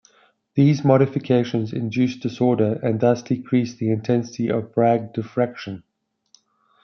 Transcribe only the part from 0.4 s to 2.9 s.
These modifications induce disorder